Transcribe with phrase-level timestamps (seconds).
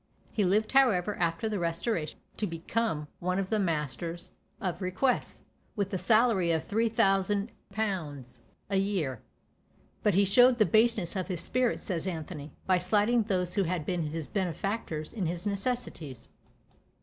[0.31, 5.41] He lived however after the Restoration to become one of the masters of requests,
[5.75, 8.37] with a salary of 3000_l._
[8.71, 9.21] a year.
[10.01, 13.85] But he showed the baseness of his spirit, says Anthony, by slighting those who had
[13.85, 16.29] been his benefactors in his necessities.